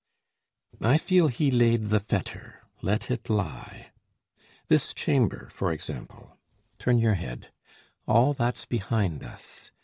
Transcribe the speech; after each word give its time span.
I 0.81 0.97
feel 0.97 1.27
he 1.27 1.51
laid 1.51 1.89
the 1.89 1.99
fetter: 1.99 2.63
let 2.81 3.11
it 3.11 3.29
lie! 3.29 3.91
This 4.67 4.95
chamber, 4.95 5.47
for 5.51 5.71
example 5.71 6.39
turn 6.79 6.97
your 6.97 7.13
head 7.13 7.51
All 8.07 8.33
that's 8.33 8.65
behind 8.65 9.23
us! 9.23 9.69